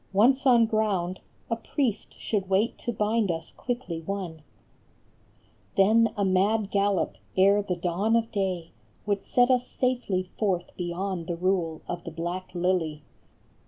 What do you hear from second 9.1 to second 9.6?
set